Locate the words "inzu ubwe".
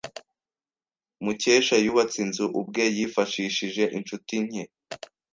2.25-2.83